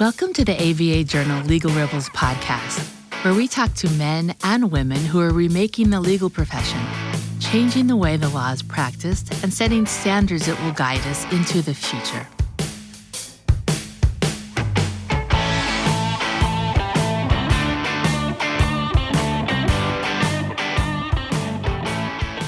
[0.00, 2.88] Welcome to the ABA Journal Legal Rebels podcast,
[3.22, 6.80] where we talk to men and women who are remaking the legal profession,
[7.38, 11.60] changing the way the law is practiced, and setting standards that will guide us into
[11.60, 12.26] the future.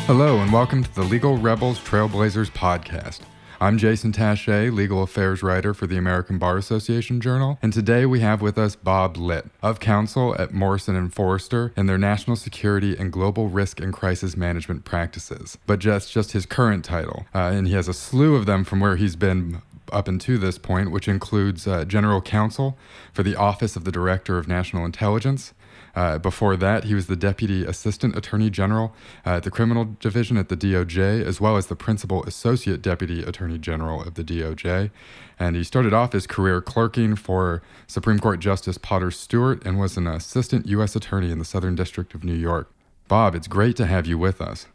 [0.07, 3.21] Hello, and welcome to the Legal Rebels Trailblazers podcast.
[3.63, 8.19] I'm Jason Tashea, legal affairs writer for the American Bar Association Journal, and today we
[8.19, 12.97] have with us Bob Litt, of counsel at Morrison and Foerster in their national security
[12.97, 15.59] and global risk and crisis management practices.
[15.65, 18.81] But just just his current title, uh, and he has a slew of them from
[18.81, 22.77] where he's been up until this point, which includes uh, general counsel
[23.13, 25.55] for the Office of the Director of National Intelligence,
[25.95, 30.49] uh, before that, he was the Deputy Assistant Attorney General at the Criminal Division at
[30.49, 34.91] the DOJ, as well as the Principal Associate Deputy Attorney General of the DOJ.
[35.39, 39.97] And he started off his career clerking for Supreme Court Justice Potter Stewart and was
[39.97, 40.97] an Assistant U.S.
[40.97, 42.73] Attorney in the Southern District of New York.
[43.09, 44.67] Bob, it's great to have you with us.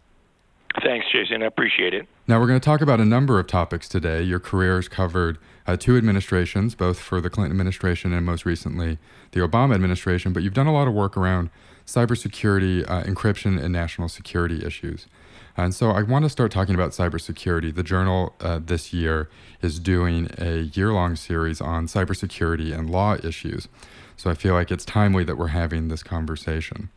[0.84, 1.42] Thanks, Jason.
[1.42, 2.08] I appreciate it.
[2.28, 4.22] Now, we're going to talk about a number of topics today.
[4.22, 9.00] Your career has covered uh, two administrations, both for the Clinton administration and most recently
[9.32, 11.50] the Obama administration, but you've done a lot of work around
[11.86, 15.08] cybersecurity, uh, encryption, and national security issues.
[15.56, 17.74] And so I want to start talking about cybersecurity.
[17.74, 19.30] The journal uh, this year
[19.62, 23.68] is doing a year long series on cybersecurity and law issues.
[24.16, 26.90] So I feel like it's timely that we're having this conversation.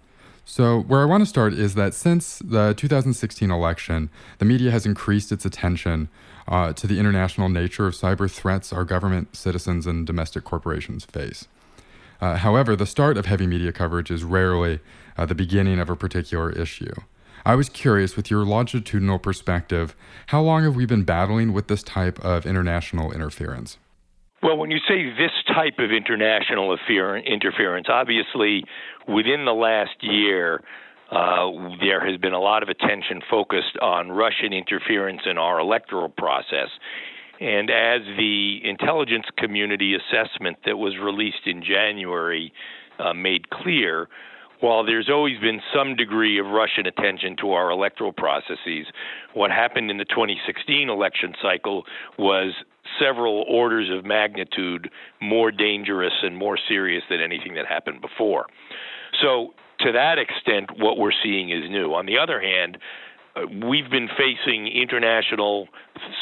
[0.51, 4.85] So, where I want to start is that since the 2016 election, the media has
[4.85, 6.09] increased its attention
[6.49, 11.47] uh, to the international nature of cyber threats our government, citizens, and domestic corporations face.
[12.21, 14.81] Uh, however, the start of heavy media coverage is rarely
[15.17, 16.95] uh, the beginning of a particular issue.
[17.47, 19.95] I was curious, with your longitudinal perspective,
[20.27, 23.79] how long have we been battling with this type of international interference?
[24.43, 26.75] Well, when you say this type of international
[27.27, 28.65] interference, obviously
[29.07, 30.63] within the last year,
[31.11, 36.09] uh, there has been a lot of attention focused on Russian interference in our electoral
[36.09, 36.69] process.
[37.39, 42.53] And as the intelligence community assessment that was released in January
[42.99, 44.09] uh, made clear,
[44.61, 48.87] while there's always been some degree of Russian attention to our electoral processes,
[49.35, 51.85] what happened in the 2016 election cycle
[52.19, 52.53] was
[52.99, 54.91] several orders of magnitude
[55.21, 58.47] more dangerous and more serious than anything that happened before.
[59.23, 61.95] So, to that extent, what we're seeing is new.
[61.95, 62.77] On the other hand,
[63.63, 65.69] we've been facing international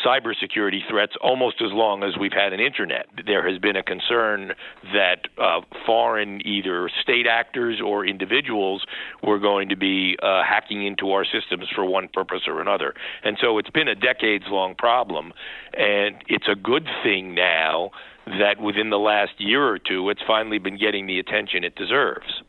[0.04, 3.06] cybersecurity threats almost as long as we've had an internet.
[3.26, 4.52] There has been a concern
[4.92, 8.84] that uh, foreign, either state actors or individuals,
[9.22, 12.94] were going to be uh, hacking into our systems for one purpose or another.
[13.24, 15.32] And so it's been a decades long problem.
[15.74, 17.90] And it's a good thing now
[18.26, 22.42] that within the last year or two, it's finally been getting the attention it deserves.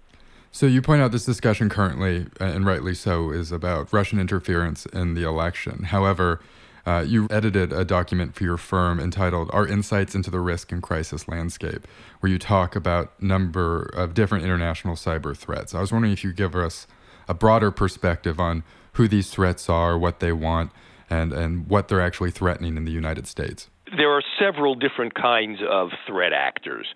[0.52, 4.86] So you point out this discussion currently, uh, and rightly so, is about Russian interference
[4.88, 5.84] in the election.
[5.84, 6.40] However,
[6.88, 10.82] uh, you edited a document for your firm entitled "Our Insights into the Risk and
[10.82, 11.88] Crisis Landscape,"
[12.20, 15.76] where you talk about number of different international cyber threats.
[15.76, 16.88] I was wondering if you give us
[17.28, 20.72] a broader perspective on who these threats are, what they want,
[21.12, 23.70] and and what they're actually threatening in the United States.
[23.96, 26.88] There are several different kinds of threat actors.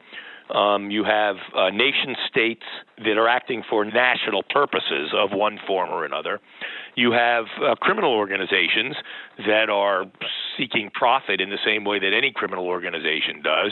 [0.49, 2.63] Um, you have uh, nation states
[2.97, 6.39] that are acting for national purposes of one form or another.
[6.95, 8.95] You have uh, criminal organizations
[9.47, 10.05] that are
[10.57, 13.71] seeking profit in the same way that any criminal organization does.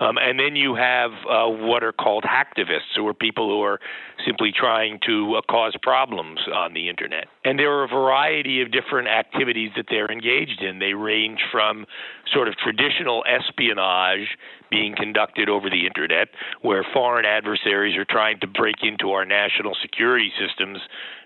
[0.00, 3.80] Um, and then you have uh, what are called hacktivists, who are people who are
[4.24, 7.26] simply trying to uh, cause problems on the internet.
[7.44, 10.78] And there are a variety of different activities that they're engaged in.
[10.78, 11.84] They range from
[12.32, 14.36] sort of traditional espionage
[14.70, 16.28] being conducted over the internet,
[16.62, 20.78] where foreign adversaries are trying to break into our national security systems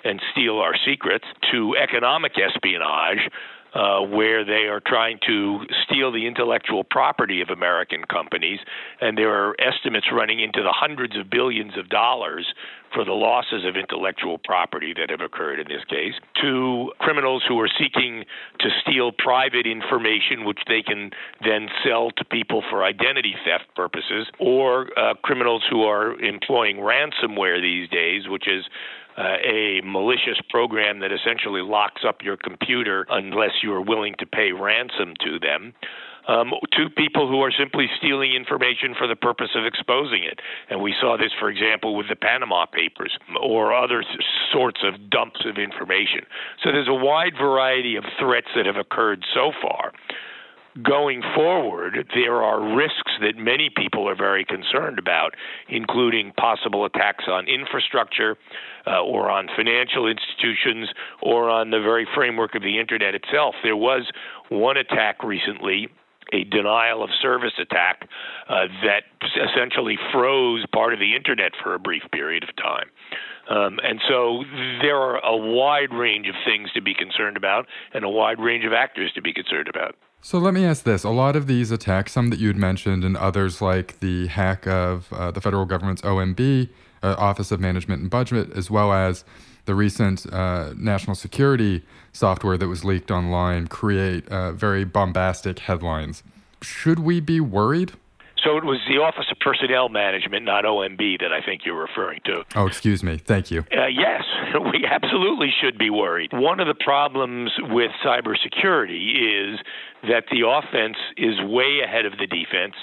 [0.05, 3.31] and steal our secrets, to economic espionage
[3.75, 8.61] uh, where they are trying to steal the intellectual property of American companies,
[9.01, 12.47] and there are estimates running into the hundreds of billions of dollars
[12.93, 17.59] for the losses of intellectual property that have occurred in this case, to criminals who
[17.59, 18.25] are seeking
[18.61, 21.11] to steal private information, which they can
[21.43, 27.61] then sell to people for identity theft purposes, or uh, criminals who are employing ransomware
[27.61, 28.65] these days, which is
[29.19, 34.27] uh, a malicious program that essentially locks up your computer unless you are willing to
[34.27, 35.75] pay ransom to them.
[36.29, 40.39] Um, to people who are simply stealing information for the purpose of exposing it.
[40.71, 44.05] And we saw this, for example, with the Panama Papers or other
[44.53, 46.21] sorts of dumps of information.
[46.63, 49.91] So there's a wide variety of threats that have occurred so far.
[50.83, 55.35] Going forward, there are risks that many people are very concerned about,
[55.69, 58.37] including possible attacks on infrastructure
[58.87, 60.89] uh, or on financial institutions
[61.21, 63.55] or on the very framework of the internet itself.
[63.63, 64.11] There was
[64.49, 65.89] one attack recently
[66.33, 68.09] a denial of service attack
[68.49, 69.03] uh, that
[69.51, 72.87] essentially froze part of the internet for a brief period of time.
[73.51, 74.45] Um, and so
[74.81, 78.65] there are a wide range of things to be concerned about and a wide range
[78.65, 79.97] of actors to be concerned about.
[80.25, 81.03] So let me ask this.
[81.03, 85.13] A lot of these attacks, some that you'd mentioned, and others like the hack of
[85.13, 86.69] uh, the federal government's OMB,
[87.03, 89.25] uh, Office of Management and Budget, as well as
[89.65, 91.83] the recent uh, national security
[92.13, 96.23] software that was leaked online, create uh, very bombastic headlines.
[96.63, 97.95] Should we be worried?
[98.45, 102.21] So it was the Office of Personnel Management, not OMB, that I think you're referring
[102.25, 102.43] to.
[102.57, 103.19] Oh, excuse me.
[103.19, 103.61] Thank you.
[103.71, 104.23] Uh, yes,
[104.73, 106.31] we absolutely should be worried.
[106.33, 109.61] One of the problems with cybersecurity is
[110.03, 112.75] that the offense is way ahead of the defense,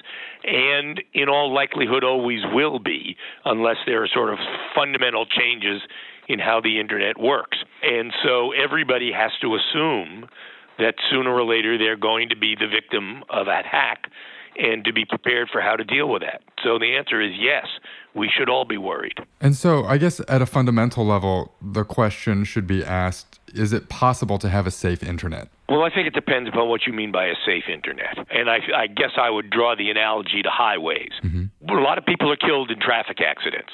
[0.45, 4.39] and in all likelihood always will be, unless there are sort of
[4.73, 5.81] fundamental changes
[6.29, 7.57] in how the internet works.
[7.83, 10.29] And so everybody has to assume
[10.77, 14.09] that sooner or later they're going to be the victim of that hack
[14.57, 16.42] and to be prepared for how to deal with that.
[16.63, 17.66] So the answer is yes,
[18.13, 19.18] we should all be worried.
[19.40, 23.90] And so I guess at a fundamental level, the question should be asked is it
[23.90, 25.50] possible to have a safe internet?
[25.69, 28.18] Well, I think it depends upon what you mean by a safe internet.
[28.30, 31.12] And I, I guess I would draw the analogy to highways.
[31.24, 31.69] Mm-hmm.
[31.69, 33.72] A lot of people are killed in traffic accidents,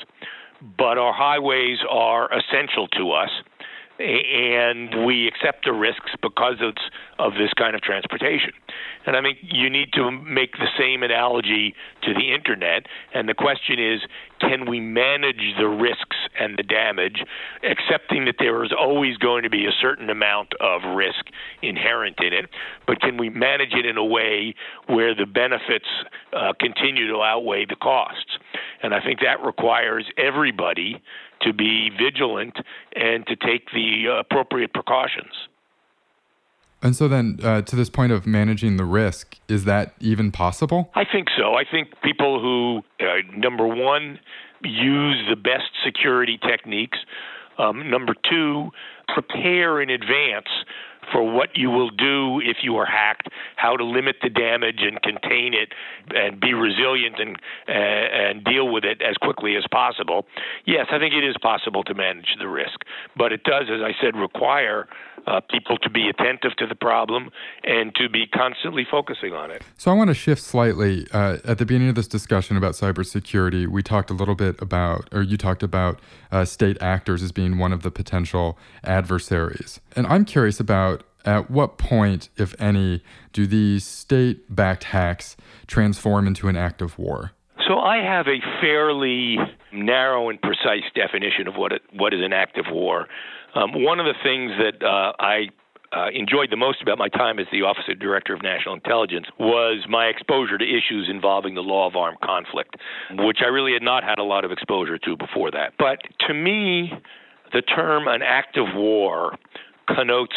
[0.77, 3.29] but our highways are essential to us
[3.99, 6.75] and we accept the risks because of,
[7.17, 8.51] of this kind of transportation.
[9.05, 12.87] And I think you need to make the same analogy to the internet.
[13.13, 14.01] And the question is
[14.41, 17.23] can we manage the risks and the damage,
[17.63, 21.25] accepting that there is always going to be a certain amount of risk
[21.61, 22.49] inherent in it,
[22.85, 24.53] but can we manage it in a way
[24.87, 25.87] where the benefits
[26.33, 28.37] uh, continue to outweigh the costs?
[28.83, 31.01] And I think that requires everybody
[31.41, 32.55] to be vigilant
[32.95, 35.33] and to take the appropriate precautions.
[36.81, 40.91] And so, then uh, to this point of managing the risk, is that even possible?
[40.93, 41.55] I think so.
[41.55, 44.19] I think people who, uh, number one,
[44.63, 46.97] use the best security techniques,
[47.57, 48.71] um, number two,
[49.07, 50.47] prepare in advance
[51.11, 53.24] for what you will do if you are hacked,
[53.55, 55.73] how to limit the damage and contain it,
[56.15, 57.37] and be resilient and
[57.67, 60.25] uh, and deal with it as quickly as possible.
[60.65, 62.81] Yes, I think it is possible to manage the risk,
[63.15, 64.87] but it does, as I said, require
[65.27, 67.29] uh, people to be attentive to the problem
[67.63, 69.63] and to be constantly focusing on it.
[69.77, 71.07] So I want to shift slightly.
[71.11, 75.09] Uh, at the beginning of this discussion about cybersecurity, we talked a little bit about,
[75.11, 75.99] or you talked about
[76.31, 79.79] uh, state actors as being one of the potential adversaries.
[79.95, 85.35] And I'm curious about at what point, if any, do these state backed hacks
[85.67, 87.31] transform into an act of war?
[87.67, 89.37] So I have a fairly
[89.73, 93.07] narrow and precise definition of what it, what is an act of war.
[93.55, 95.49] Um, one of the things that uh, I
[95.95, 99.27] uh, enjoyed the most about my time as the Office of Director of National Intelligence
[99.39, 102.75] was my exposure to issues involving the law of armed conflict,
[103.11, 105.73] which I really had not had a lot of exposure to before that.
[105.79, 106.91] But to me,
[107.53, 109.37] the term an act of war
[109.87, 110.35] connotes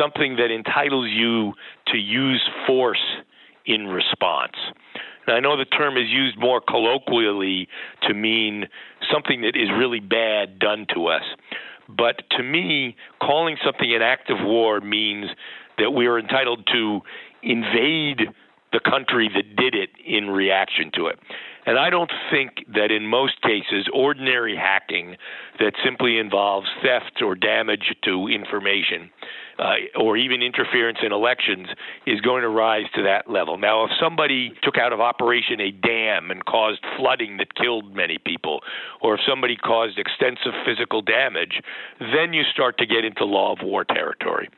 [0.00, 1.52] something that entitles you
[1.88, 3.04] to use force
[3.66, 4.56] in response.
[5.26, 7.68] Now, I know the term is used more colloquially
[8.06, 8.66] to mean
[9.12, 11.22] something that is really bad done to us.
[11.88, 15.26] But to me, calling something an act of war means
[15.78, 17.00] that we are entitled to
[17.42, 18.20] invade
[18.72, 21.18] the country that did it in reaction to it.
[21.66, 25.16] And I don't think that in most cases, ordinary hacking
[25.58, 29.10] that simply involves theft or damage to information
[29.58, 31.68] uh, or even interference in elections
[32.06, 33.58] is going to rise to that level.
[33.58, 38.18] Now, if somebody took out of operation a dam and caused flooding that killed many
[38.18, 38.60] people,
[39.00, 41.60] or if somebody caused extensive physical damage,
[42.00, 44.48] then you start to get into law of war territory.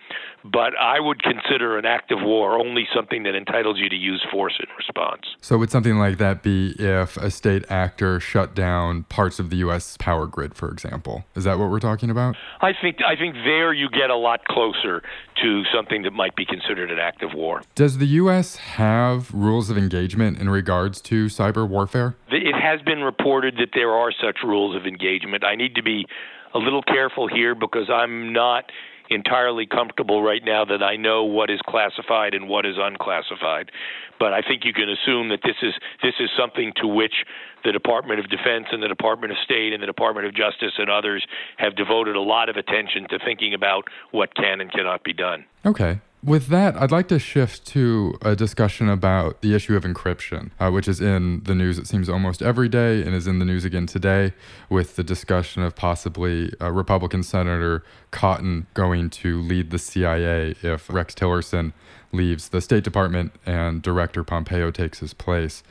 [0.53, 4.25] But I would consider an act of war only something that entitles you to use
[4.31, 5.23] force in response.
[5.41, 9.57] So, would something like that be if a state actor shut down parts of the
[9.57, 9.97] U.S.
[9.99, 11.25] power grid, for example?
[11.35, 12.37] Is that what we're talking about?
[12.61, 15.03] I think I think there you get a lot closer
[15.43, 17.63] to something that might be considered an act of war.
[17.75, 18.57] Does the U.S.
[18.57, 22.17] have rules of engagement in regards to cyber warfare?
[22.29, 25.45] It has been reported that there are such rules of engagement.
[25.45, 26.07] I need to be
[26.55, 28.71] a little careful here because I'm not
[29.11, 33.71] entirely comfortable right now that I know what is classified and what is unclassified.
[34.19, 37.25] But I think you can assume that this is this is something to which
[37.65, 40.89] the Department of Defense and the Department of State and the Department of Justice and
[40.89, 41.27] others
[41.59, 45.45] have devoted a lot of attention to thinking about what can and cannot be done.
[45.65, 46.01] Okay.
[46.27, 50.71] With that, I'd like to shift to a discussion about the issue of encryption, uh,
[50.71, 53.65] which is in the news, it seems, almost every day and is in the news
[53.65, 54.33] again today
[54.69, 60.91] with the discussion of possibly uh, Republican Senator Cotton going to lead the CIA if
[60.91, 61.73] Rex Tillerson
[62.11, 65.63] leaves the State Department and Director Pompeo takes his place.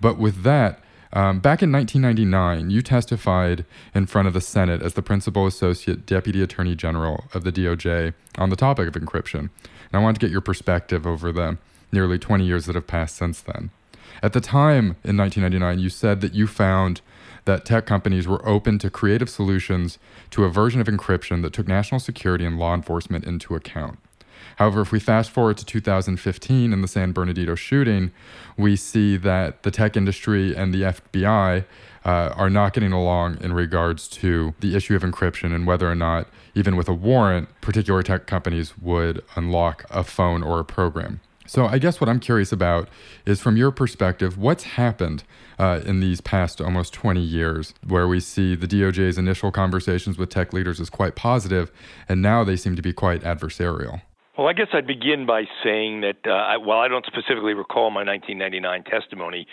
[0.00, 0.80] But with that,
[1.12, 3.64] um, back in 1999, you testified
[3.94, 8.14] in front of the Senate as the principal associate deputy attorney general of the DOJ
[8.38, 9.38] on the topic of encryption.
[9.40, 11.58] And I wanted to get your perspective over the
[11.90, 13.70] nearly 20 years that have passed since then.
[14.22, 17.00] At the time in 1999, you said that you found
[17.44, 19.98] that tech companies were open to creative solutions
[20.30, 23.98] to a version of encryption that took national security and law enforcement into account.
[24.56, 28.10] However, if we fast forward to 2015 and the San Bernardino shooting,
[28.56, 31.64] we see that the tech industry and the FBI
[32.04, 35.94] uh, are not getting along in regards to the issue of encryption and whether or
[35.94, 41.20] not, even with a warrant, particular tech companies would unlock a phone or a program.
[41.46, 42.88] So, I guess what I'm curious about
[43.26, 45.24] is from your perspective, what's happened
[45.58, 50.28] uh, in these past almost 20 years, where we see the DOJ's initial conversations with
[50.28, 51.72] tech leaders as quite positive,
[52.08, 54.00] and now they seem to be quite adversarial?
[54.40, 58.02] Well, I guess I'd begin by saying that uh, while I don't specifically recall my
[58.04, 59.46] 1999 testimony,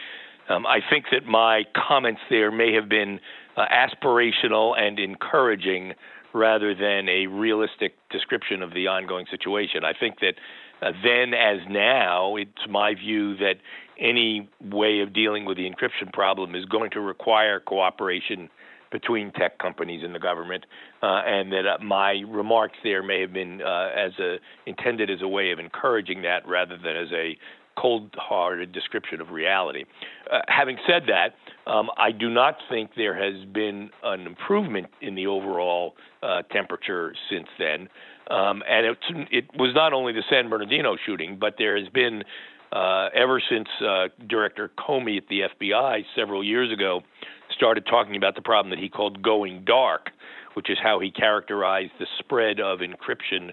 [0.48, 3.20] um, I think that my comments there may have been
[3.58, 5.91] uh, aspirational and encouraging
[6.32, 9.84] rather than a realistic description of the ongoing situation.
[9.84, 10.36] I think that
[10.82, 13.56] uh, then, as now, it's my view that
[14.00, 18.48] any way of dealing with the encryption problem is going to require cooperation
[18.91, 20.65] between tech companies and the government,
[21.01, 25.22] uh, and that uh, my remarks there may have been uh, as a intended as
[25.22, 27.38] a way of encouraging that rather than as a
[27.79, 29.84] cold-hearted description of reality.
[30.32, 31.36] Uh, having said that,
[31.72, 37.13] um, I do not think there has been an improvement in the overall uh, temperature
[37.29, 37.88] since then.
[38.32, 38.98] Um, and it,
[39.29, 42.24] it was not only the San Bernardino shooting, but there has been
[42.72, 43.67] uh, ever since
[44.27, 47.03] Director Comey at the FBI several years ago
[47.58, 50.12] started talking about the problem that he called going dark,
[50.54, 53.52] which is how he characterized the spread of encryption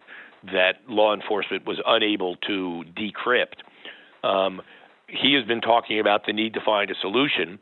[0.52, 3.64] that law enforcement was unable to decrypt.
[4.22, 4.60] Um,
[5.08, 7.58] he has been talking about the need to find a solution,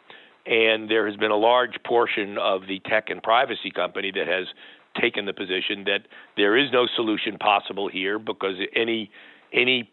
[0.47, 4.47] and there has been a large portion of the tech and privacy company that has
[5.01, 6.01] taken the position that
[6.37, 9.11] there is no solution possible here because any
[9.53, 9.91] any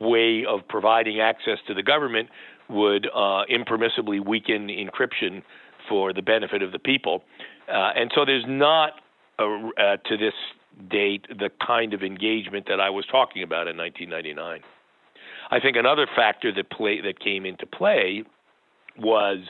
[0.00, 2.28] way of providing access to the government
[2.68, 5.42] would uh, impermissibly weaken encryption
[5.92, 7.22] for the benefit of the people.
[7.68, 8.92] Uh, and so there's not,
[9.38, 10.32] a, uh, to this
[10.90, 14.60] date, the kind of engagement that I was talking about in 1999.
[15.50, 18.24] I think another factor that play that came into play
[18.98, 19.40] was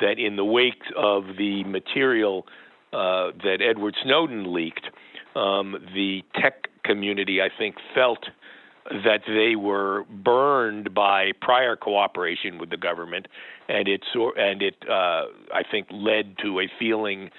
[0.00, 2.46] that in the wake of the material
[2.92, 4.86] uh, that Edward Snowden leaked,
[5.34, 8.24] um, the tech community, I think, felt
[8.90, 13.28] that they were burned by prior cooperation with the government,
[13.68, 17.30] and it and it uh, I think led to a feeling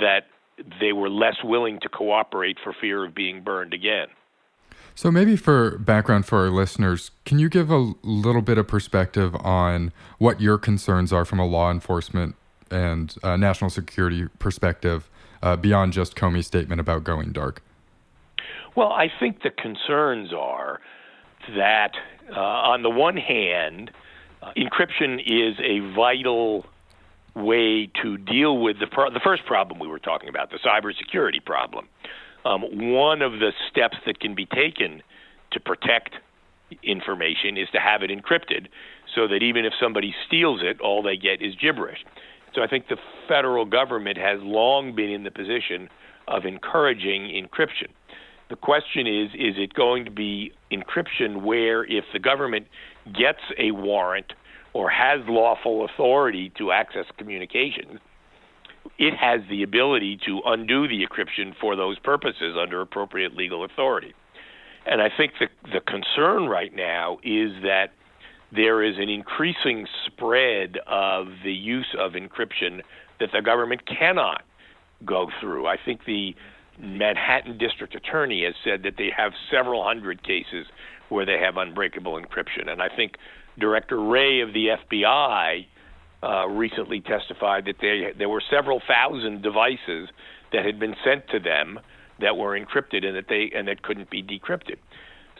[0.00, 0.26] that
[0.80, 4.08] they were less willing to cooperate for fear of being burned again.
[4.94, 9.34] So maybe for background for our listeners, can you give a little bit of perspective
[9.36, 12.34] on what your concerns are from a law enforcement
[12.70, 15.08] and uh, national security perspective
[15.40, 17.62] uh, beyond just Comey's statement about going dark?
[18.78, 20.78] Well, I think the concerns are
[21.56, 21.96] that,
[22.30, 23.90] uh, on the one hand,
[24.40, 26.64] uh, encryption is a vital
[27.34, 31.44] way to deal with the pro- the first problem we were talking about, the cybersecurity
[31.44, 31.88] problem.
[32.44, 35.02] Um, one of the steps that can be taken
[35.50, 36.14] to protect
[36.84, 38.68] information is to have it encrypted,
[39.12, 42.04] so that even if somebody steals it, all they get is gibberish.
[42.54, 45.88] So I think the federal government has long been in the position
[46.28, 47.88] of encouraging encryption.
[48.50, 52.66] The question is is it going to be encryption where if the government
[53.06, 54.32] gets a warrant
[54.72, 58.00] or has lawful authority to access communications,
[58.98, 64.14] it has the ability to undo the encryption for those purposes under appropriate legal authority.
[64.86, 67.88] And I think the, the concern right now is that
[68.50, 72.80] there is an increasing spread of the use of encryption
[73.20, 74.42] that the government cannot
[75.04, 75.66] go through.
[75.66, 76.34] I think the
[76.80, 80.66] Manhattan District Attorney has said that they have several hundred cases
[81.08, 82.68] where they have unbreakable encryption.
[82.68, 83.14] And I think
[83.58, 85.66] Director Wray of the FBI
[86.22, 90.08] uh, recently testified that they, there were several thousand devices
[90.52, 91.78] that had been sent to them
[92.20, 94.76] that were encrypted and that they and that couldn't be decrypted.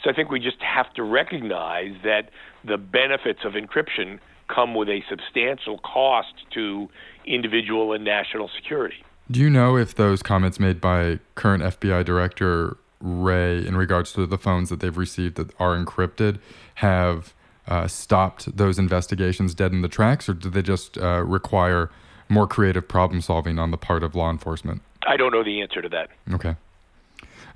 [0.03, 2.31] So I think we just have to recognize that
[2.65, 4.21] the benefits of encryption
[4.53, 6.89] come with a substantial cost to
[7.27, 9.05] individual and national security.
[9.31, 14.27] Do you know if those comments made by current FBI director Wray in regards to
[14.27, 16.39] the phones that they've received that are encrypted,
[16.77, 17.35] have
[17.69, 21.91] uh, stopped those investigations dead in the tracks, or do they just uh, require
[22.29, 24.83] more creative problem solving on the part of law enforcement?
[25.07, 26.11] I don't know the answer to that.
[26.33, 26.57] Okay.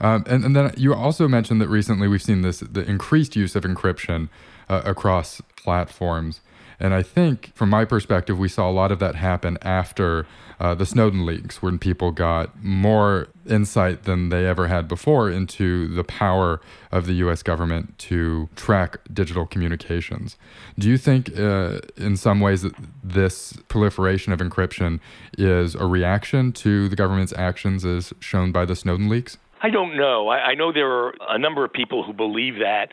[0.00, 3.54] Um, and, and then you also mentioned that recently we've seen this the increased use
[3.54, 4.28] of encryption
[4.68, 6.40] uh, across platforms.
[6.82, 10.26] And I think, from my perspective, we saw a lot of that happen after
[10.58, 15.86] uh, the Snowden leaks, when people got more insight than they ever had before into
[15.94, 16.60] the power
[16.90, 20.36] of the US government to track digital communications.
[20.76, 22.74] Do you think, uh, in some ways, that
[23.04, 24.98] this proliferation of encryption
[25.38, 29.38] is a reaction to the government's actions as shown by the Snowden leaks?
[29.62, 30.26] I don't know.
[30.26, 32.88] I, I know there are a number of people who believe that.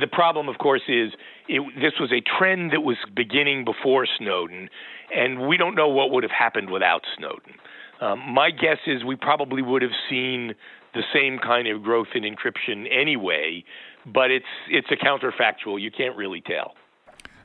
[0.00, 1.10] The problem, of course, is
[1.48, 4.68] it, this was a trend that was beginning before Snowden,
[5.14, 7.54] and we don't know what would have happened without Snowden.
[8.00, 10.54] Um, my guess is we probably would have seen
[10.94, 13.64] the same kind of growth in encryption anyway,
[14.06, 15.80] but it's it's a counterfactual.
[15.80, 16.74] You can't really tell.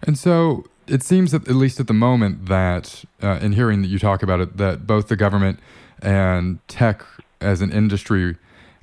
[0.03, 3.89] And so it seems that at least at the moment that uh, in hearing that
[3.89, 5.59] you talk about it, that both the government
[6.01, 7.05] and tech
[7.41, 8.37] as an industry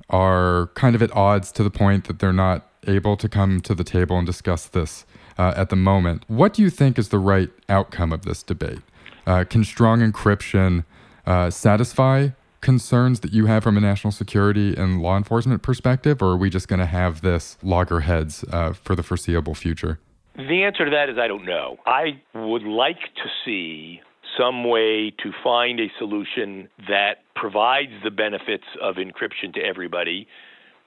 [0.09, 3.75] are kind of at odds to the point that they're not able to come to
[3.75, 5.05] the table and discuss this
[5.37, 6.23] uh, at the moment.
[6.27, 8.79] What do you think is the right outcome of this debate?
[9.25, 10.85] Uh, can strong encryption
[11.25, 12.29] uh, satisfy
[12.61, 16.49] concerns that you have from a national security and law enforcement perspective, or are we
[16.49, 19.99] just going to have this loggerheads uh, for the foreseeable future?
[20.35, 21.77] The answer to that is I don't know.
[21.85, 24.01] I would like to see
[24.37, 30.27] some way to find a solution that provides the benefits of encryption to everybody,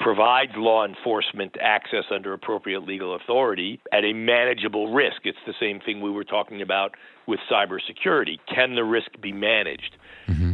[0.00, 5.21] provides law enforcement access under appropriate legal authority at a manageable risk.
[5.25, 6.95] It's the same thing we were talking about
[7.26, 8.38] with cybersecurity.
[8.52, 9.97] Can the risk be managed?
[10.26, 10.52] Mm-hmm.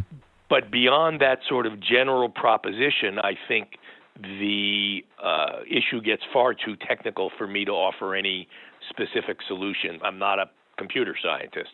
[0.51, 3.79] But beyond that sort of general proposition, I think
[4.21, 8.49] the uh, issue gets far too technical for me to offer any
[8.91, 10.01] specific solution.
[10.03, 11.71] I'm not a computer scientist.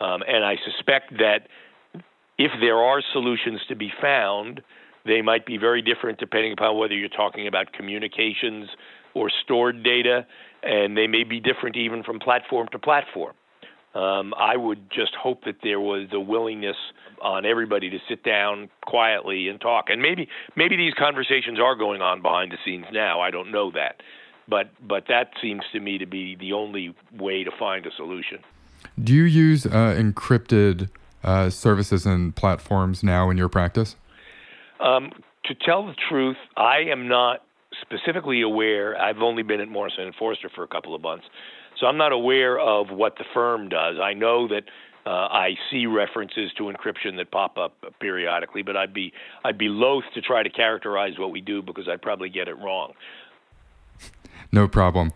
[0.00, 1.48] Um, and I suspect that
[2.38, 4.60] if there are solutions to be found,
[5.06, 8.68] they might be very different depending upon whether you're talking about communications
[9.14, 10.26] or stored data,
[10.62, 13.34] and they may be different even from platform to platform.
[13.94, 16.76] Um, I would just hope that there was a willingness
[17.22, 19.86] on everybody to sit down quietly and talk.
[19.88, 23.20] And maybe maybe these conversations are going on behind the scenes now.
[23.20, 24.02] I don't know that,
[24.48, 28.40] but but that seems to me to be the only way to find a solution.
[29.02, 30.90] Do you use uh, encrypted
[31.24, 33.96] uh, services and platforms now in your practice?
[34.80, 35.10] Um,
[35.44, 37.42] to tell the truth, I am not
[37.80, 39.00] specifically aware.
[39.00, 41.26] I've only been at Morrison and Foerster for a couple of months,
[41.78, 43.96] so I'm not aware of what the firm does.
[44.02, 44.64] I know that
[45.06, 49.12] uh, I see references to encryption that pop up periodically, but I'd be
[49.44, 52.58] I'd be loath to try to characterize what we do because I'd probably get it
[52.58, 52.92] wrong.
[54.50, 55.12] No problem.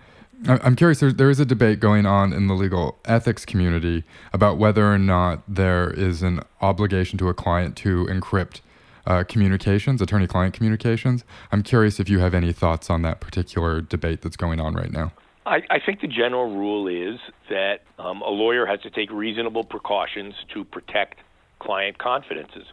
[0.47, 1.01] I'm curious.
[1.01, 4.99] There, there is a debate going on in the legal ethics community about whether or
[4.99, 8.61] not there is an obligation to a client to encrypt
[9.07, 11.25] uh, communications, attorney-client communications.
[11.53, 14.93] I'm curious if you have any thoughts on that particular debate that's going on right
[14.93, 15.13] now.
[15.47, 19.65] I, I think the general rule is that um, a lawyer has to take reasonable
[19.65, 21.19] precautions to protect
[21.59, 22.67] client confidences.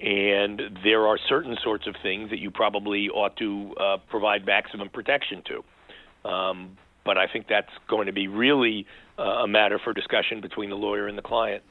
[0.00, 4.88] And there are certain sorts of things that you probably ought to uh, provide maximum
[4.88, 6.28] protection to.
[6.28, 8.86] Um, but I think that's going to be really
[9.18, 11.62] uh, a matter for discussion between the lawyer and the client.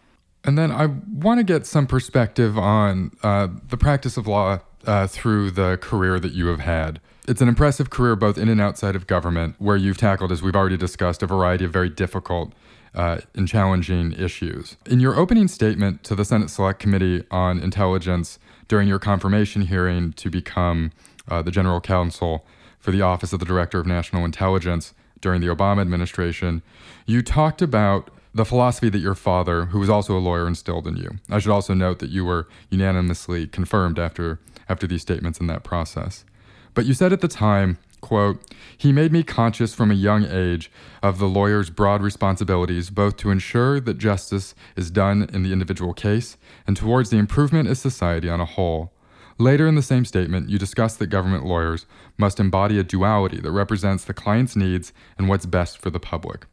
[0.45, 5.07] And then I want to get some perspective on uh, the practice of law uh,
[5.07, 7.01] through the career that you have had.
[7.27, 10.55] It's an impressive career both in and outside of government, where you've tackled, as we've
[10.55, 12.53] already discussed, a variety of very difficult
[12.93, 14.77] uh, and challenging issues.
[14.85, 20.13] In your opening statement to the Senate Select Committee on Intelligence during your confirmation hearing
[20.13, 20.91] to become
[21.27, 22.45] uh, the General Counsel
[22.79, 24.93] for the Office of the Director of National Intelligence,
[25.25, 26.61] during the Obama administration,
[27.07, 30.97] you talked about the philosophy that your father, who was also a lawyer, instilled in
[30.97, 31.09] you.
[31.29, 35.63] I should also note that you were unanimously confirmed after after these statements in that
[35.63, 36.25] process.
[36.73, 38.43] But you said at the time, quote,
[38.77, 40.69] he made me conscious from a young age
[41.01, 45.93] of the lawyer's broad responsibilities, both to ensure that justice is done in the individual
[45.93, 46.35] case
[46.67, 48.91] and towards the improvement of society on a whole.
[49.37, 51.85] Later in the same statement, you discuss that government lawyers
[52.17, 56.45] must embody a duality that represents the client's needs and what's best for the public.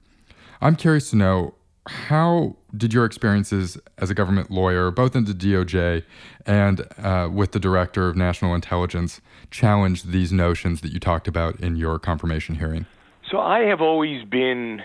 [0.60, 1.54] I'm curious to know
[1.86, 6.04] how did your experiences as a government lawyer, both in the DOJ
[6.46, 11.58] and uh, with the Director of National Intelligence, challenge these notions that you talked about
[11.60, 12.86] in your confirmation hearing?
[13.30, 14.82] So I have always been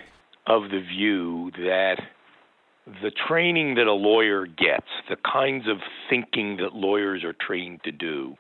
[0.48, 1.98] of the view that
[2.86, 5.78] the training that a lawyer gets, the kinds of
[6.10, 8.36] thinking that lawyers are trained to do,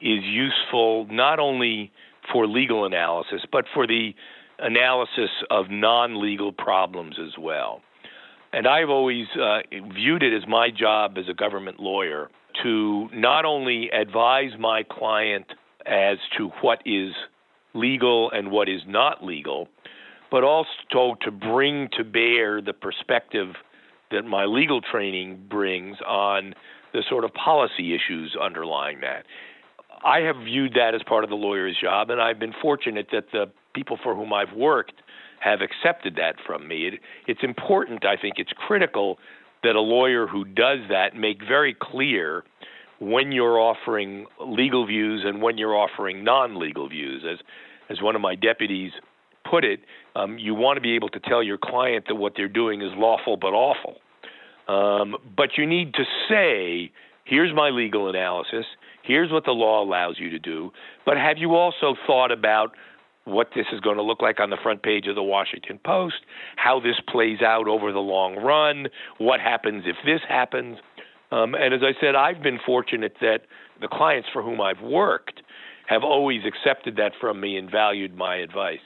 [0.00, 1.92] is useful not only
[2.32, 4.14] for legal analysis, but for the
[4.62, 7.82] analysis of non legal problems as well.
[8.52, 9.60] And I've always uh,
[9.94, 12.30] viewed it as my job as a government lawyer
[12.62, 15.46] to not only advise my client
[15.86, 17.12] as to what is
[17.74, 19.68] legal and what is not legal,
[20.30, 23.54] but also to bring to bear the perspective
[24.10, 26.54] that my legal training brings on
[26.92, 29.24] the sort of policy issues underlying that.
[30.04, 33.26] I have viewed that as part of the lawyer's job, and I've been fortunate that
[33.32, 34.94] the people for whom I've worked
[35.40, 36.88] have accepted that from me.
[36.88, 39.18] It, it's important, I think, it's critical
[39.62, 42.44] that a lawyer who does that make very clear
[43.00, 47.24] when you're offering legal views and when you're offering non-legal views.
[47.30, 47.38] As
[47.90, 48.92] as one of my deputies
[49.48, 49.80] put it,
[50.14, 52.90] um, you want to be able to tell your client that what they're doing is
[52.94, 53.96] lawful but awful.
[54.68, 56.92] Um, but you need to say,
[57.24, 58.66] here's my legal analysis.
[59.02, 60.70] Here's what the law allows you to do.
[61.04, 62.72] But have you also thought about
[63.24, 66.16] what this is going to look like on the front page of the Washington Post,
[66.56, 70.78] how this plays out over the long run, what happens if this happens.
[71.30, 73.42] Um, and as I said, I've been fortunate that
[73.80, 75.42] the clients for whom I've worked
[75.86, 78.80] have always accepted that from me and valued my advice.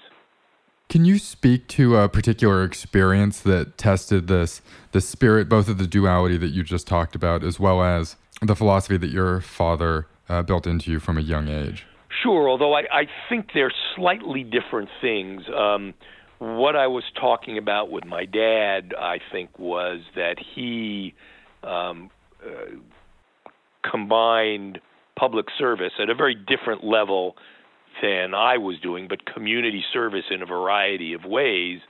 [0.89, 5.87] Can you speak to a particular experience that tested this the spirit, both of the
[5.87, 10.43] duality that you just talked about, as well as the philosophy that your father uh,
[10.43, 11.87] built into you from a young age?
[12.23, 15.43] Sure, although I, I think they're slightly different things.
[15.55, 15.95] Um,
[16.39, 21.15] what I was talking about with my dad, I think, was that he
[21.63, 22.11] um,
[22.45, 22.77] uh,
[23.91, 24.81] combined
[25.19, 27.37] public service at a very different level
[28.03, 31.81] than I was doing, but community service in a variety of ways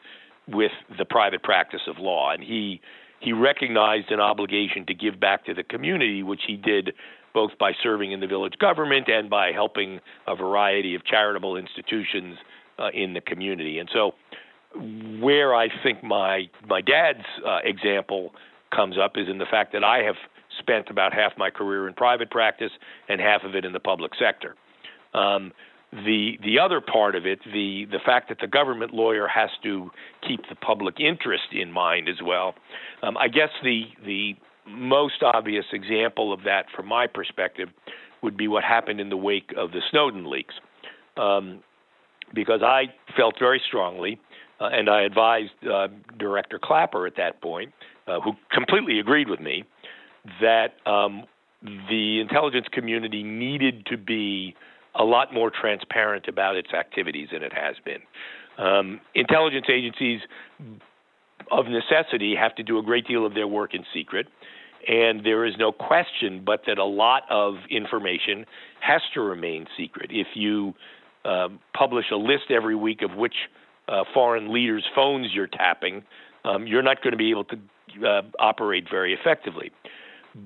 [0.48, 2.32] with the private practice of law.
[2.32, 2.80] And he
[3.20, 6.92] he recognized an obligation to give back to the community, which he did
[7.35, 12.38] both by serving in the village government and by helping a variety of charitable institutions
[12.79, 13.79] uh, in the community.
[13.79, 14.12] And so,
[15.20, 18.35] where I think my my dad's uh, example
[18.74, 20.16] comes up is in the fact that I have
[20.59, 22.72] spent about half my career in private practice
[23.09, 24.55] and half of it in the public sector.
[25.14, 25.52] Um,
[26.04, 29.90] the the other part of it, the the fact that the government lawyer has to
[30.26, 32.54] keep the public interest in mind as well.
[33.02, 34.35] Um, I guess the the
[34.68, 37.68] most obvious example of that, from my perspective,
[38.22, 40.54] would be what happened in the wake of the Snowden leaks.
[41.16, 41.62] Um,
[42.35, 44.18] because I felt very strongly,
[44.61, 47.72] uh, and I advised uh, Director Clapper at that point,
[48.06, 49.64] uh, who completely agreed with me,
[50.40, 51.24] that um,
[51.62, 54.56] the intelligence community needed to be
[54.98, 58.00] a lot more transparent about its activities than it has been.
[58.59, 60.20] Um, intelligence agencies,
[61.50, 64.26] of necessity, have to do a great deal of their work in secret.
[64.88, 68.46] And there is no question but that a lot of information
[68.80, 70.11] has to remain secret.
[70.12, 70.74] If you
[71.24, 73.35] uh, publish a list every week of which
[73.88, 76.04] uh, foreign leaders' phones you're tapping,
[76.44, 77.59] um, you're not going to be able to
[78.04, 79.72] uh, operate very effectively.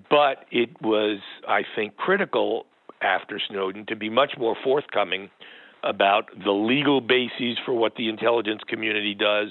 [0.08, 2.64] But it was, I think, critical
[3.02, 5.30] after Snowden to be much more forthcoming
[5.82, 9.48] about the legal bases for what the intelligence community does,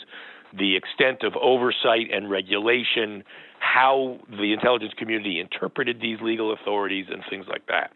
[0.57, 3.23] the extent of oversight and regulation,
[3.59, 7.91] how the intelligence community interpreted these legal authorities, and things like that.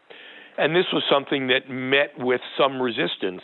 [0.58, 3.42] And this was something that met with some resistance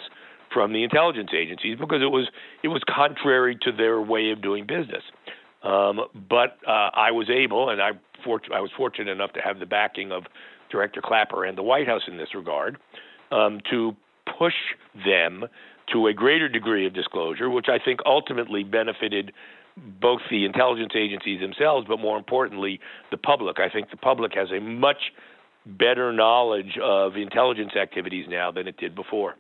[0.54, 2.28] from the intelligence agencies because it was
[2.64, 5.04] it was contrary to their way of doing business.
[5.64, 7.90] Um, but uh, I was able, and I,
[8.54, 10.24] I was fortunate enough to have the backing of
[10.70, 12.78] Director Clapper and the White House in this regard,
[13.32, 13.96] um, to
[14.38, 14.54] push
[15.06, 15.46] them
[15.92, 19.32] to a greater degree of disclosure, which I think ultimately benefited
[19.78, 22.80] both the intelligence agencies themselves, but more importantly,
[23.12, 23.60] the public.
[23.60, 25.14] I think the public has a much
[25.66, 29.36] better knowledge of intelligence activities now than it did before.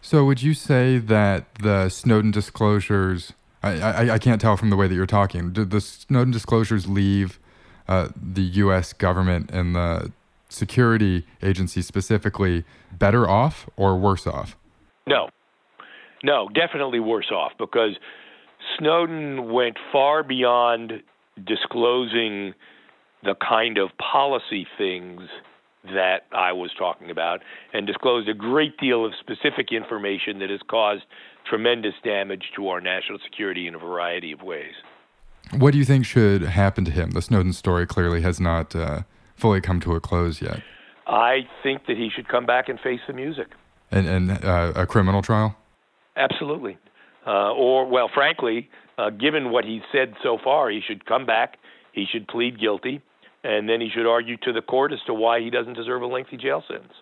[0.00, 3.34] So, would you say that the Snowden disclosures?
[3.62, 5.52] I, I, I can't tell from the way that you're talking.
[5.52, 7.38] Did the Snowden disclosures leave
[7.86, 8.92] uh, the U.S.
[8.94, 10.12] government and the
[10.50, 14.56] security agency specifically better off or worse off?
[15.06, 15.28] No,
[16.22, 17.96] no, definitely worse off because
[18.78, 21.02] Snowden went far beyond
[21.46, 22.54] disclosing
[23.22, 25.22] the kind of policy things
[25.84, 27.40] that I was talking about
[27.72, 31.02] and disclosed a great deal of specific information that has caused
[31.48, 34.74] tremendous damage to our national security in a variety of ways.
[35.52, 37.12] What do you think should happen to him?
[37.12, 39.02] The Snowden story clearly has not uh,
[39.40, 40.62] fully come to a close yet.
[41.06, 43.48] I think that he should come back and face the music.
[43.90, 45.56] And, and uh, a criminal trial?
[46.16, 46.78] Absolutely.
[47.26, 51.56] Uh, or, well, frankly, uh, given what he's said so far, he should come back,
[51.92, 53.02] he should plead guilty,
[53.42, 56.06] and then he should argue to the court as to why he doesn't deserve a
[56.06, 56.92] lengthy jail sentence.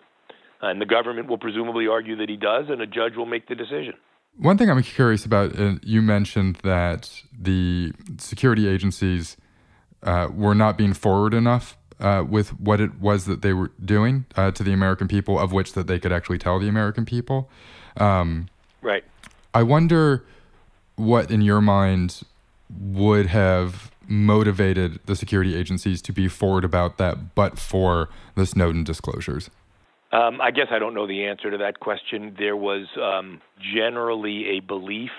[0.61, 3.55] And the government will presumably argue that he does, and a judge will make the
[3.55, 3.93] decision.
[4.37, 9.37] One thing I'm curious about, uh, you mentioned that the security agencies
[10.03, 14.25] uh, were not being forward enough uh, with what it was that they were doing
[14.35, 17.49] uh, to the American people, of which that they could actually tell the American people.
[17.97, 18.47] Um,
[18.81, 19.03] right.
[19.53, 20.25] I wonder
[20.95, 22.23] what, in your mind,
[22.69, 28.83] would have motivated the security agencies to be forward about that, but for the Snowden
[28.83, 29.49] disclosures.
[30.11, 32.35] Um, I guess I don't know the answer to that question.
[32.37, 33.41] There was um,
[33.75, 35.11] generally a belief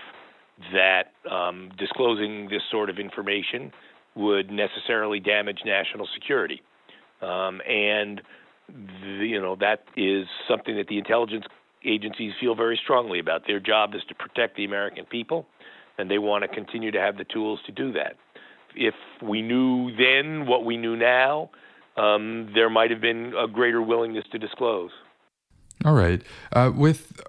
[0.73, 3.73] that um, disclosing this sort of information
[4.17, 6.61] would necessarily damage national security.
[7.23, 8.21] Um, and
[8.69, 11.45] the, you know that is something that the intelligence
[11.85, 13.47] agencies feel very strongly about.
[13.47, 15.47] Their job is to protect the American people,
[15.99, 18.17] and they want to continue to have the tools to do that.
[18.75, 21.51] If we knew then what we knew now,
[21.97, 24.91] um, there might have been a greater willingness to disclose.
[25.85, 26.23] All right.
[26.53, 27.21] Uh, with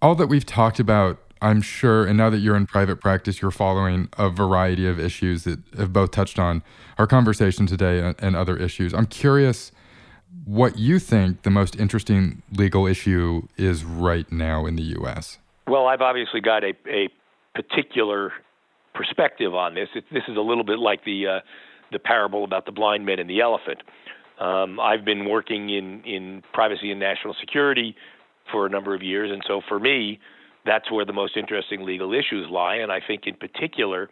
[0.00, 3.50] all that we've talked about I'm sure, and now that you're in private practice, you're
[3.50, 6.62] following a variety of issues that have both touched on
[6.98, 8.94] our conversation today and other issues.
[8.94, 9.72] I'm curious
[10.44, 15.38] what you think the most interesting legal issue is right now in the U.S.
[15.66, 17.08] Well, I've obviously got a, a
[17.56, 18.32] particular
[18.94, 19.88] perspective on this.
[19.96, 21.40] It, this is a little bit like the uh,
[21.90, 23.82] the parable about the blind man and the elephant.
[24.38, 27.96] Um, I've been working in in privacy and national security
[28.52, 30.20] for a number of years, and so for me,
[30.64, 32.76] that's where the most interesting legal issues lie.
[32.76, 34.08] And I think, in particular,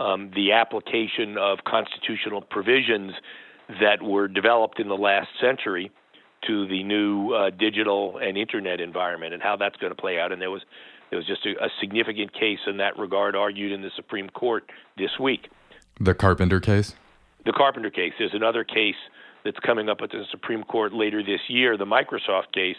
[0.00, 3.12] um, the application of constitutional provisions
[3.80, 5.90] that were developed in the last century
[6.46, 10.32] to the new uh, digital and internet environment and how that's going to play out.
[10.32, 10.62] And there was
[11.10, 14.64] there was just a, a, significant case in that regard argued in the Supreme Court
[14.98, 15.48] this week.
[16.00, 16.94] The Carpenter case.
[17.44, 18.12] The Carpenter case.
[18.18, 18.96] There's another case
[19.44, 22.76] that's coming up at the Supreme Court later this year, the Microsoft case,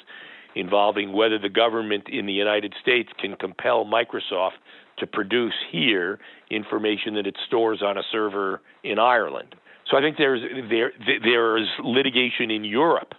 [0.56, 4.58] involving whether the government in the United States can compel Microsoft
[4.98, 9.56] to produce here information that it stores on a server in Ireland.
[9.90, 10.92] So I think there's there
[11.24, 13.14] there is litigation in Europe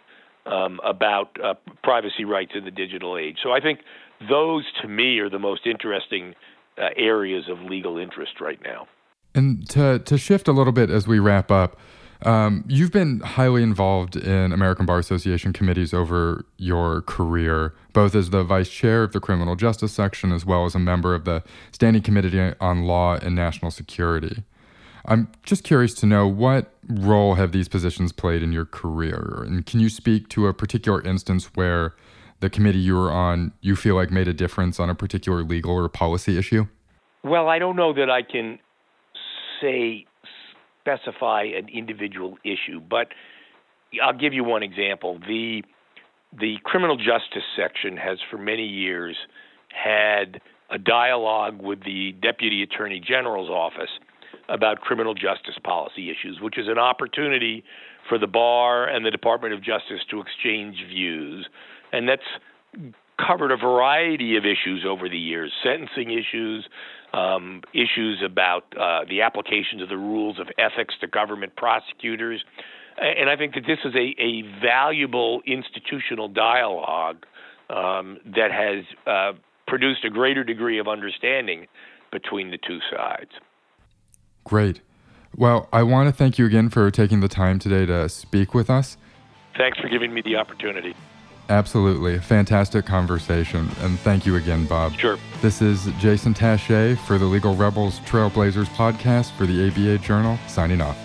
[0.47, 3.37] um, about uh, privacy rights in the digital age.
[3.43, 3.81] So I think
[4.29, 6.35] those to me are the most interesting
[6.79, 8.89] uh, areas of legal interest right now.
[9.35, 11.79] And to to shift a little bit as we wrap up,
[12.23, 18.31] um, you've been highly involved in American Bar Association committees over your career, both as
[18.31, 21.43] the vice chair of the criminal justice section as well as a member of the
[21.73, 24.43] Standing Committee on Law and National Security.
[25.05, 29.43] I'm just curious to know what role have these positions played in your career?
[29.47, 31.95] And can you speak to a particular instance where
[32.41, 35.73] the committee you were on you feel like made a difference on a particular legal
[35.73, 36.67] or policy issue?
[37.25, 38.59] Well, I don't know that I can
[39.61, 40.07] say
[40.87, 43.09] specify an individual issue, but
[44.03, 45.19] I'll give you one example.
[45.27, 45.63] The
[46.39, 49.17] the criminal justice section has for many years
[49.69, 53.91] had a dialogue with the Deputy Attorney General's office
[54.49, 57.65] about criminal justice policy issues, which is an opportunity
[58.09, 61.49] for the bar and the Department of Justice to exchange views.
[61.93, 62.23] And that's
[63.25, 66.69] covered a variety of issues over the years sentencing issues,
[67.17, 72.45] um, issues about uh, the applications of the rules of ethics to government prosecutors.
[72.99, 77.25] And I think that this is a, a valuable institutional dialogue
[77.71, 79.33] um, that has uh,
[79.67, 81.67] produced a greater degree of understanding
[82.13, 83.31] between the two sides.
[84.45, 84.81] Great.
[85.35, 88.71] Well, I want to thank you again for taking the time today to speak with
[88.71, 88.97] us.
[89.57, 90.95] Thanks for giving me the opportunity.
[91.49, 92.19] Absolutely.
[92.19, 93.69] Fantastic conversation.
[93.81, 94.95] And thank you again, Bob.
[94.95, 95.19] Sure.
[95.41, 100.81] This is Jason Tashea for the Legal Rebels Trailblazers podcast for the ABA Journal, signing
[100.81, 100.99] off.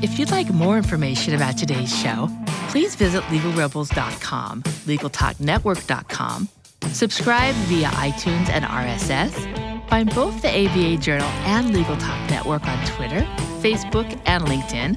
[0.00, 2.28] If you'd like more information about today's show,
[2.68, 6.48] please visit legalrebels.com, legaltalknetwork.com,
[6.92, 12.86] subscribe via iTunes and RSS, find both the ABA Journal and Legal Talk Network on
[12.86, 13.22] Twitter,
[13.60, 14.96] Facebook, and LinkedIn